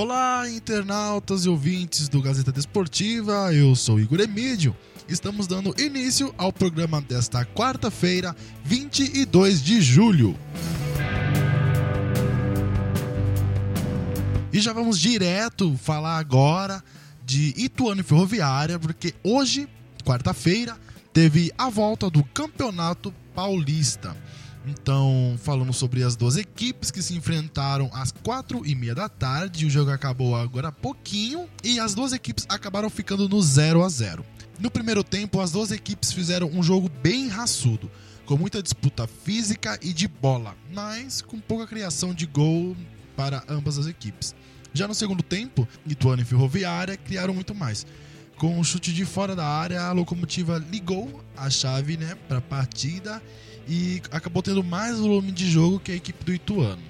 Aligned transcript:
Olá, 0.00 0.48
internautas 0.48 1.44
e 1.44 1.48
ouvintes 1.48 2.08
do 2.08 2.22
Gazeta 2.22 2.52
Desportiva, 2.52 3.52
eu 3.52 3.74
sou 3.74 3.98
Igor 3.98 4.20
Emídio. 4.20 4.76
Estamos 5.08 5.48
dando 5.48 5.74
início 5.76 6.32
ao 6.38 6.52
programa 6.52 7.00
desta 7.00 7.44
quarta-feira, 7.44 8.32
22 8.62 9.60
de 9.60 9.80
julho. 9.80 10.38
E 14.52 14.60
já 14.60 14.72
vamos 14.72 15.00
direto 15.00 15.76
falar 15.76 16.18
agora 16.18 16.80
de 17.26 17.52
Ituano 17.56 18.04
Ferroviária, 18.04 18.78
porque 18.78 19.12
hoje, 19.24 19.68
quarta-feira, 20.04 20.78
teve 21.12 21.50
a 21.58 21.68
volta 21.68 22.08
do 22.08 22.22
Campeonato 22.22 23.12
Paulista. 23.34 24.16
Então, 24.68 25.34
falando 25.42 25.72
sobre 25.72 26.02
as 26.02 26.14
duas 26.14 26.36
equipes 26.36 26.90
que 26.90 27.00
se 27.00 27.14
enfrentaram 27.14 27.88
às 27.94 28.12
quatro 28.12 28.66
e 28.66 28.74
meia 28.74 28.94
da 28.94 29.08
tarde, 29.08 29.64
o 29.64 29.70
jogo 29.70 29.90
acabou 29.90 30.36
agora 30.36 30.68
há 30.68 30.72
pouquinho 30.72 31.48
e 31.64 31.80
as 31.80 31.94
duas 31.94 32.12
equipes 32.12 32.44
acabaram 32.50 32.90
ficando 32.90 33.28
no 33.28 33.40
0 33.40 33.82
a 33.82 33.88
0 33.88 34.24
No 34.60 34.70
primeiro 34.70 35.02
tempo, 35.02 35.40
as 35.40 35.52
duas 35.52 35.70
equipes 35.70 36.12
fizeram 36.12 36.50
um 36.50 36.62
jogo 36.62 36.90
bem 37.02 37.28
raçudo, 37.28 37.90
com 38.26 38.36
muita 38.36 38.62
disputa 38.62 39.06
física 39.06 39.78
e 39.80 39.90
de 39.94 40.06
bola, 40.06 40.54
mas 40.74 41.22
com 41.22 41.40
pouca 41.40 41.66
criação 41.66 42.12
de 42.12 42.26
gol 42.26 42.76
para 43.16 43.42
ambas 43.48 43.78
as 43.78 43.86
equipes. 43.86 44.34
Já 44.74 44.86
no 44.86 44.94
segundo 44.94 45.22
tempo, 45.22 45.66
Ituano 45.86 46.20
e 46.20 46.26
Ferroviária 46.26 46.96
criaram 46.96 47.32
muito 47.32 47.54
mais. 47.54 47.86
Com 48.38 48.56
um 48.56 48.62
chute 48.62 48.92
de 48.92 49.04
fora 49.04 49.34
da 49.34 49.44
área, 49.44 49.82
a 49.82 49.90
locomotiva 49.90 50.64
ligou 50.70 51.24
a 51.36 51.50
chave 51.50 51.96
né, 51.96 52.16
para 52.28 52.38
a 52.38 52.40
partida 52.40 53.20
e 53.66 54.00
acabou 54.12 54.40
tendo 54.44 54.62
mais 54.62 54.96
volume 54.96 55.32
de 55.32 55.50
jogo 55.50 55.80
que 55.80 55.90
a 55.90 55.96
equipe 55.96 56.24
do 56.24 56.32
Ituano. 56.32 56.82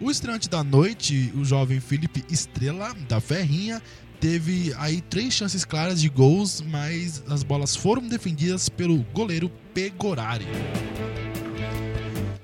O 0.00 0.08
estreante 0.08 0.48
da 0.48 0.62
noite, 0.62 1.32
o 1.34 1.44
jovem 1.44 1.80
Felipe 1.80 2.24
Estrela, 2.30 2.94
da 3.08 3.20
Ferrinha, 3.20 3.82
teve 4.20 4.72
aí 4.78 5.00
três 5.00 5.34
chances 5.34 5.64
claras 5.64 6.00
de 6.00 6.08
gols, 6.08 6.60
mas 6.60 7.24
as 7.28 7.42
bolas 7.42 7.74
foram 7.74 8.06
defendidas 8.06 8.68
pelo 8.68 8.98
goleiro 9.12 9.50
Pegorari. 9.74 10.46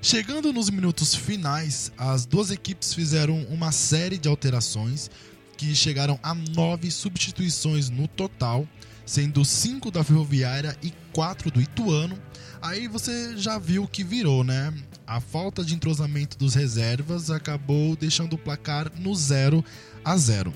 Chegando 0.01 0.51
nos 0.51 0.69
minutos 0.69 1.15
finais, 1.15 1.89
as 1.97 2.25
duas 2.25 2.51
equipes 2.51 2.93
fizeram 2.93 3.43
uma 3.49 3.71
série 3.71 4.17
de 4.17 4.27
alterações 4.27 5.09
que 5.57 5.75
chegaram 5.75 6.19
a 6.21 6.33
nove 6.33 6.91
substituições 6.91 7.89
no 7.89 8.07
total, 8.07 8.67
sendo 9.05 9.43
cinco 9.45 9.89
da 9.91 10.03
Ferroviária 10.03 10.77
e 10.81 10.93
quatro 11.13 11.49
do 11.51 11.61
Ituano. 11.61 12.17
Aí 12.61 12.87
você 12.87 13.37
já 13.37 13.59
viu 13.59 13.87
que 13.87 14.03
virou, 14.03 14.43
né? 14.43 14.73
A 15.05 15.19
falta 15.19 15.63
de 15.63 15.75
entrosamento 15.75 16.37
dos 16.37 16.55
reservas 16.55 17.29
acabou 17.29 17.95
deixando 17.95 18.33
o 18.33 18.37
placar 18.37 18.91
no 18.97 19.13
0 19.13 19.63
a 20.03 20.17
0. 20.17 20.53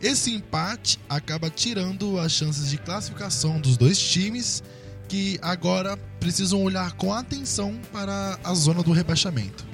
Esse 0.00 0.30
empate 0.30 1.00
acaba 1.08 1.48
tirando 1.48 2.18
as 2.18 2.32
chances 2.32 2.70
de 2.70 2.76
classificação 2.76 3.58
dos 3.60 3.76
dois 3.76 3.98
times 3.98 4.62
que 5.08 5.38
agora 5.40 5.96
precisam 6.20 6.62
olhar 6.62 6.92
com 6.92 7.14
atenção 7.14 7.80
para 7.92 8.38
a 8.44 8.54
zona 8.54 8.82
do 8.82 8.92
rebaixamento. 8.92 9.65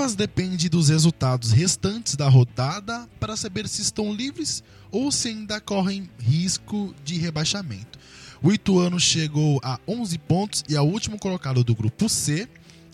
Ambas 0.00 0.14
dependem 0.14 0.70
dos 0.70 0.88
resultados 0.88 1.52
restantes 1.52 2.16
da 2.16 2.26
rodada 2.26 3.06
para 3.20 3.36
saber 3.36 3.68
se 3.68 3.82
estão 3.82 4.14
livres 4.14 4.64
ou 4.90 5.12
se 5.12 5.28
ainda 5.28 5.60
correm 5.60 6.08
risco 6.18 6.94
de 7.04 7.18
rebaixamento. 7.18 7.98
O 8.42 8.50
Ituano 8.50 8.98
chegou 8.98 9.60
a 9.62 9.78
11 9.86 10.16
pontos 10.20 10.64
e 10.70 10.74
é 10.74 10.80
o 10.80 10.84
último 10.84 11.18
colocado 11.18 11.62
do 11.62 11.74
grupo 11.74 12.08
C. 12.08 12.48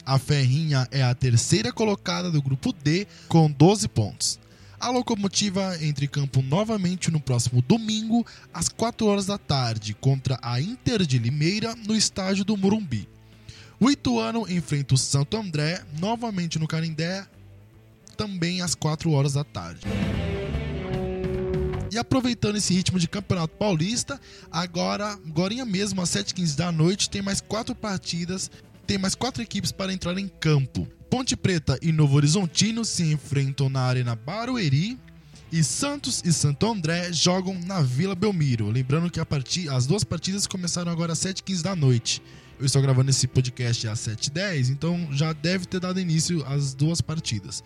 A 0.04 0.18
Ferrinha 0.18 0.88
é 0.90 1.00
a 1.00 1.14
terceira 1.14 1.72
colocada 1.72 2.28
do 2.28 2.42
grupo 2.42 2.72
D 2.72 3.06
com 3.28 3.48
12 3.48 3.86
pontos. 3.86 4.40
A 4.80 4.90
locomotiva 4.90 5.80
entra 5.80 6.04
em 6.04 6.08
campo 6.08 6.42
novamente 6.42 7.08
no 7.12 7.20
próximo 7.20 7.62
domingo, 7.62 8.26
às 8.52 8.68
4 8.68 9.06
horas 9.06 9.26
da 9.26 9.38
tarde, 9.38 9.94
contra 9.94 10.40
a 10.42 10.60
Inter 10.60 11.06
de 11.06 11.20
Limeira, 11.20 11.72
no 11.86 11.94
estádio 11.94 12.44
do 12.44 12.56
Morumbi. 12.56 13.08
O 13.78 13.90
Ituano 13.90 14.46
enfrenta 14.48 14.94
o 14.94 14.98
Santo 14.98 15.36
André, 15.36 15.84
novamente 15.98 16.58
no 16.58 16.66
Canindé, 16.66 17.26
também 18.16 18.62
às 18.62 18.74
4 18.74 19.10
horas 19.10 19.34
da 19.34 19.44
tarde. 19.44 19.82
E 21.92 21.98
aproveitando 21.98 22.56
esse 22.56 22.72
ritmo 22.72 22.98
de 22.98 23.06
Campeonato 23.06 23.54
Paulista, 23.56 24.18
agora, 24.50 25.12
agora 25.12 25.64
mesmo 25.64 26.00
às 26.00 26.08
7h15 26.08 26.56
da 26.56 26.72
noite, 26.72 27.10
tem 27.10 27.20
mais 27.20 27.40
quatro 27.40 27.74
partidas, 27.74 28.50
tem 28.86 28.96
mais 28.96 29.14
quatro 29.14 29.42
equipes 29.42 29.72
para 29.72 29.92
entrar 29.92 30.16
em 30.18 30.26
campo. 30.26 30.88
Ponte 31.10 31.36
Preta 31.36 31.78
e 31.82 31.92
Novo 31.92 32.16
Horizontino 32.16 32.84
se 32.84 33.12
enfrentam 33.12 33.68
na 33.68 33.82
Arena 33.82 34.16
Barueri 34.16 34.98
e 35.52 35.62
Santos 35.62 36.22
e 36.24 36.32
Santo 36.32 36.66
André 36.66 37.12
jogam 37.12 37.58
na 37.66 37.80
Vila 37.80 38.14
Belmiro. 38.14 38.70
Lembrando 38.70 39.10
que 39.10 39.24
part... 39.24 39.68
as 39.68 39.86
duas 39.86 40.04
partidas 40.04 40.46
começaram 40.46 40.90
agora 40.90 41.12
às 41.12 41.18
7h15 41.20 41.62
da 41.62 41.76
noite. 41.76 42.22
Eu 42.58 42.66
estou 42.66 42.80
gravando 42.80 43.10
esse 43.10 43.26
podcast 43.26 43.86
às 43.86 44.00
7h10, 44.00 44.70
então 44.70 45.08
já 45.12 45.32
deve 45.32 45.66
ter 45.66 45.78
dado 45.78 46.00
início 46.00 46.44
às 46.46 46.74
duas 46.74 47.00
partidas. 47.00 47.62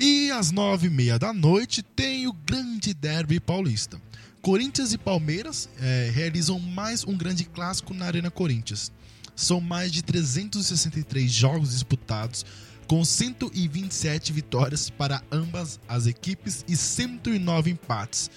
E 0.00 0.30
às 0.32 0.52
9h30 0.52 1.18
da 1.18 1.32
noite 1.32 1.82
tem 1.82 2.26
o 2.26 2.32
grande 2.32 2.92
derby 2.92 3.38
paulista. 3.38 4.00
Corinthians 4.42 4.92
e 4.92 4.98
Palmeiras 4.98 5.68
é, 5.80 6.10
realizam 6.12 6.58
mais 6.58 7.04
um 7.04 7.16
grande 7.16 7.44
clássico 7.44 7.94
na 7.94 8.06
Arena 8.06 8.30
Corinthians. 8.30 8.90
São 9.34 9.60
mais 9.60 9.90
de 9.90 10.02
363 10.02 11.30
jogos 11.30 11.70
disputados, 11.70 12.44
com 12.86 13.04
127 13.04 14.32
vitórias 14.32 14.90
para 14.90 15.22
ambas 15.30 15.80
as 15.88 16.06
equipes 16.06 16.64
e 16.68 16.76
109 16.76 17.70
empates, 17.70 18.30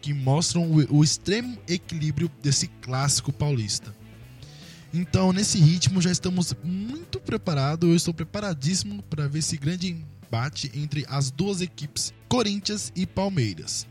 que 0.00 0.12
mostram 0.12 0.70
o, 0.70 0.98
o 0.98 1.04
extremo 1.04 1.58
equilíbrio 1.68 2.30
desse 2.42 2.66
clássico 2.66 3.32
paulista. 3.32 3.94
Então, 4.94 5.32
nesse 5.32 5.58
ritmo, 5.58 6.02
já 6.02 6.10
estamos 6.10 6.54
muito 6.62 7.18
preparados. 7.18 7.88
Eu 7.88 7.96
estou 7.96 8.12
preparadíssimo 8.12 9.02
para 9.04 9.26
ver 9.26 9.38
esse 9.38 9.56
grande 9.56 9.88
embate 9.88 10.70
entre 10.74 11.06
as 11.08 11.30
duas 11.30 11.62
equipes, 11.62 12.12
Corinthians 12.28 12.92
e 12.94 13.06
Palmeiras. 13.06 13.86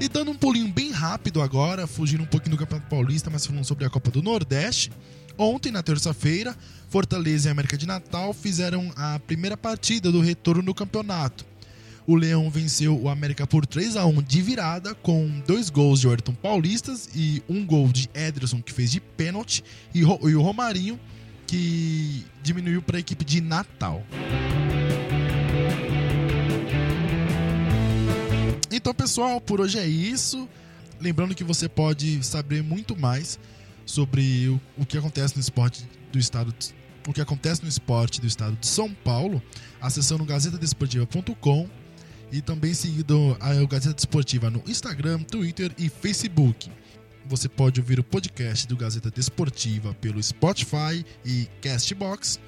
E 0.00 0.08
dando 0.08 0.30
um 0.30 0.34
pulinho 0.34 0.68
bem 0.68 0.89
rápido 1.00 1.40
agora, 1.40 1.86
fugindo 1.86 2.24
um 2.24 2.26
pouquinho 2.26 2.56
do 2.56 2.58
Campeonato 2.58 2.90
Paulista, 2.90 3.30
mas 3.30 3.46
falando 3.46 3.64
sobre 3.64 3.86
a 3.86 3.90
Copa 3.90 4.10
do 4.10 4.22
Nordeste. 4.22 4.92
Ontem, 5.38 5.72
na 5.72 5.82
terça-feira, 5.82 6.54
Fortaleza 6.90 7.48
e 7.48 7.50
América 7.50 7.78
de 7.78 7.86
Natal 7.86 8.34
fizeram 8.34 8.92
a 8.94 9.18
primeira 9.18 9.56
partida 9.56 10.12
do 10.12 10.20
retorno 10.20 10.62
no 10.62 10.74
campeonato. 10.74 11.46
O 12.06 12.14
Leão 12.14 12.50
venceu 12.50 13.00
o 13.00 13.08
América 13.08 13.46
por 13.46 13.64
3 13.64 13.96
a 13.96 14.04
1 14.04 14.22
de 14.22 14.42
virada, 14.42 14.94
com 14.94 15.40
dois 15.46 15.70
gols 15.70 16.00
de 16.00 16.08
Ayrton 16.08 16.34
Paulistas 16.34 17.08
e 17.14 17.42
um 17.48 17.64
gol 17.64 17.88
de 17.88 18.10
Ederson, 18.12 18.60
que 18.60 18.72
fez 18.72 18.92
de 18.92 19.00
pênalti, 19.00 19.64
e, 19.94 20.04
o 20.04 20.42
Romarinho, 20.42 21.00
que 21.46 22.26
diminuiu 22.42 22.82
para 22.82 22.98
a 22.98 23.00
equipe 23.00 23.24
de 23.24 23.40
Natal. 23.40 24.04
Então, 28.70 28.92
pessoal, 28.92 29.40
por 29.40 29.62
hoje 29.62 29.78
é 29.78 29.86
isso. 29.86 30.46
Lembrando 31.00 31.34
que 31.34 31.42
você 31.42 31.68
pode 31.68 32.22
saber 32.22 32.62
muito 32.62 32.96
mais 32.96 33.38
sobre 33.86 34.48
o, 34.48 34.60
o 34.82 34.86
que 34.86 34.98
acontece 34.98 35.34
no 35.34 35.40
esporte 35.40 35.88
do 36.12 36.18
estado 36.18 36.54
de, 36.56 36.74
o 37.08 37.12
que 37.12 37.20
acontece 37.20 37.62
no 37.62 37.68
esporte 37.68 38.20
do 38.20 38.26
estado 38.26 38.56
de 38.56 38.66
São 38.66 38.92
Paulo, 38.92 39.42
acessando 39.80 40.24
gazetadesportiva.com 40.24 41.68
e 42.30 42.40
também 42.40 42.74
seguindo 42.74 43.36
a 43.40 43.52
Gazeta 43.64 43.94
Desportiva 43.94 44.50
no 44.50 44.62
Instagram, 44.66 45.22
Twitter 45.22 45.72
e 45.78 45.88
Facebook. 45.88 46.70
Você 47.26 47.48
pode 47.48 47.80
ouvir 47.80 47.98
o 47.98 48.04
podcast 48.04 48.66
do 48.68 48.76
Gazeta 48.76 49.10
Desportiva 49.10 49.94
pelo 49.94 50.22
Spotify 50.22 51.04
e 51.24 51.48
Castbox 51.60 52.38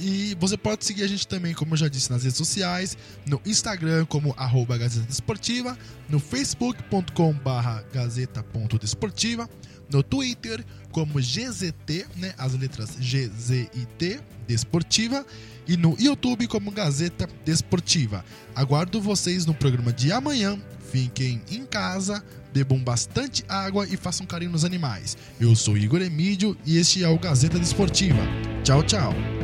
e 0.00 0.34
você 0.40 0.56
pode 0.56 0.84
seguir 0.84 1.04
a 1.04 1.06
gente 1.06 1.28
também, 1.28 1.52
como 1.52 1.74
eu 1.74 1.76
já 1.76 1.88
disse, 1.88 2.10
nas 2.10 2.22
redes 2.22 2.38
sociais, 2.38 2.96
no 3.26 3.40
Instagram 3.44 4.06
como 4.06 4.34
arroba 4.36 4.78
Gazeta 4.78 5.06
Desportiva, 5.06 5.76
no 6.08 6.18
facebook.com 6.18 7.34
barra 7.34 7.84
gazeta.desportiva, 7.92 9.48
no 9.92 10.02
Twitter 10.02 10.64
como 10.90 11.20
GZT, 11.20 12.06
né, 12.16 12.34
as 12.38 12.54
letras 12.54 12.96
GZIT, 12.96 14.20
Desportiva, 14.48 15.24
e 15.68 15.76
no 15.76 15.94
YouTube 16.00 16.46
como 16.46 16.70
Gazeta 16.70 17.28
Desportiva. 17.44 18.24
Aguardo 18.54 19.00
vocês 19.00 19.44
no 19.44 19.54
programa 19.54 19.92
de 19.92 20.10
amanhã. 20.10 20.58
Fiquem 20.90 21.40
em 21.48 21.64
casa, 21.64 22.24
bebam 22.52 22.82
bastante 22.82 23.44
água 23.48 23.86
e 23.86 23.96
façam 23.96 24.26
carinho 24.26 24.50
nos 24.50 24.64
animais. 24.64 25.16
Eu 25.38 25.54
sou 25.54 25.76
Igor 25.76 26.02
Emídio 26.02 26.56
e 26.66 26.78
este 26.78 27.04
é 27.04 27.08
o 27.08 27.18
Gazeta 27.18 27.58
Desportiva. 27.58 28.22
Tchau, 28.64 28.82
tchau. 28.82 29.39